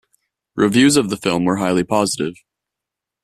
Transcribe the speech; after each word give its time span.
Reviews 0.55 0.97
of 0.97 1.11
the 1.11 1.15
film 1.17 1.45
were 1.45 1.57
highly 1.57 1.83
positive. 1.83 2.33